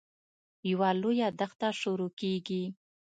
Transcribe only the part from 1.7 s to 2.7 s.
شروع کېږي.